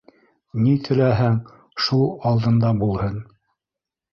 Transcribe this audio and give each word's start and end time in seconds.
Ни 0.61 0.71
теләһәң, 0.87 1.37
шул 1.89 2.09
алдында 2.31 2.73
булһын. 2.83 3.21